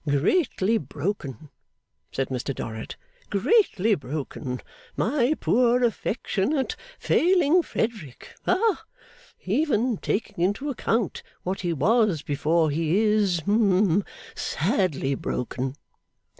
[0.09, 1.51] 'Greatly broken,'
[2.11, 2.95] said Mr Dorrit.
[3.29, 4.59] 'Greatly broken.
[4.97, 8.33] My poor, affectionate, failing Frederick!
[8.45, 8.83] Ha.
[9.45, 14.03] Even taking into account what he was before, he is hum
[14.33, 15.75] sadly broken!